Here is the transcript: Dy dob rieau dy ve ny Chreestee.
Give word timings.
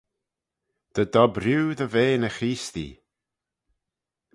Dy 0.93 1.03
dob 1.13 1.33
rieau 1.43 1.67
dy 1.79 1.87
ve 1.93 2.05
ny 2.17 2.29
Chreestee. 2.35 2.93